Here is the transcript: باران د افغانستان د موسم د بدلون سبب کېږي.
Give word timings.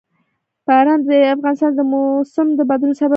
باران 0.67 0.99
د 1.09 1.11
افغانستان 1.35 1.71
د 1.75 1.79
موسم 1.91 2.47
د 2.59 2.61
بدلون 2.69 2.93
سبب 2.99 3.05
کېږي. 3.05 3.09